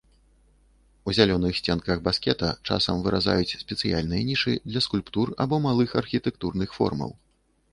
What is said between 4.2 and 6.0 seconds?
нішы для скульптур або малых